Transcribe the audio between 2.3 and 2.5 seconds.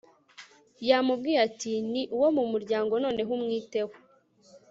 mu